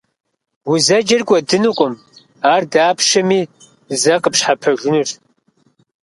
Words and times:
Узэджар 0.71 1.21
кӀуэдынукъым, 1.27 1.93
ар 2.53 2.63
дапщэми 2.71 3.41
зэ 4.01 4.13
къыпщхьэпэжынущ. 4.21 5.09